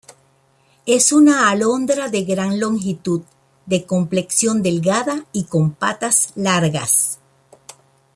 [0.87, 3.21] Es una alondra de gran longitud,
[3.67, 7.19] de complexión delgada y con patas largas.